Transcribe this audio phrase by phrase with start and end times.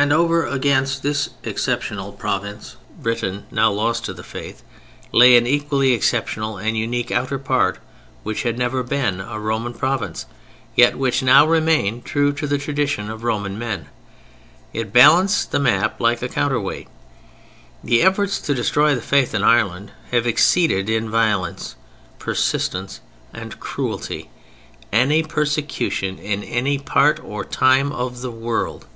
[0.00, 4.62] And over against this exceptional province—Britain—now lost to the Faith,
[5.10, 7.80] lay an equally exceptional and unique outer part
[8.22, 10.26] which had never been a Roman province,
[10.76, 13.86] yet which now remained true to the tradition of Roman men;
[14.72, 16.86] it balanced the map like a counterweight.
[17.82, 21.74] The efforts to destroy the Faith in Ireland have exceeded in violence,
[22.20, 23.00] persistence,
[23.34, 24.30] and cruelty
[24.92, 28.86] any persecution in any part or time of the world.